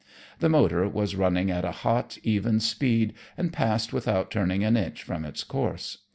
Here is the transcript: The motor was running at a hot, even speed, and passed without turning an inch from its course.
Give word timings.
The 0.39 0.49
motor 0.49 0.89
was 0.89 1.15
running 1.15 1.51
at 1.51 1.63
a 1.63 1.69
hot, 1.71 2.17
even 2.23 2.59
speed, 2.59 3.13
and 3.37 3.53
passed 3.53 3.93
without 3.93 4.31
turning 4.31 4.63
an 4.63 4.75
inch 4.75 5.03
from 5.03 5.23
its 5.23 5.43
course. 5.43 5.99